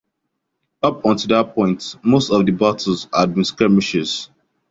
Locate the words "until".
1.05-1.27